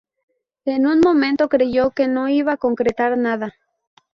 En 0.65 0.87
un 0.87 0.99
momento 0.99 1.47
creyó 1.47 1.91
que 1.91 2.07
no 2.07 2.27
iba 2.27 2.53
a 2.53 2.57
concretar 2.57 3.19
nada. 3.19 3.53